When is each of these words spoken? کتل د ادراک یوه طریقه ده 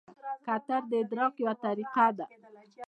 کتل 0.45 0.81
د 0.91 0.93
ادراک 1.01 1.33
یوه 1.41 1.53
طریقه 1.63 2.07
ده 2.17 2.25